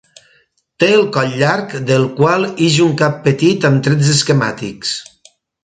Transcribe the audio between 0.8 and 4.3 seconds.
Té el coll llarg, del qual ix un cap petit amb trets